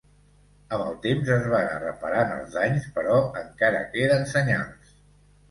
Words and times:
Amb 0.77 0.85
el 0.85 0.95
temps 1.03 1.29
es 1.35 1.45
va 1.51 1.59
anar 1.65 1.75
reparant 1.83 2.33
els 2.39 2.57
danys 2.57 2.89
però 2.97 3.21
encara 3.43 3.85
queden 3.93 4.27
senyals. 4.35 4.99